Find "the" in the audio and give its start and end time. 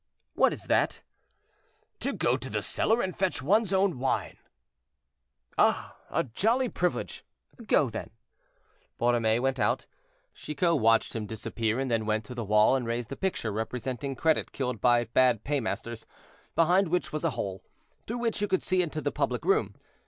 2.49-2.63, 12.33-12.43, 19.01-19.11